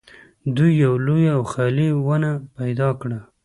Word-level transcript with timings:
دوی 0.55 0.71
یوه 0.83 0.97
لویه 1.05 1.31
او 1.37 1.43
خالي 1.51 1.87
ونه 2.05 2.31
پیدا 2.57 2.89
کړه 3.01 3.19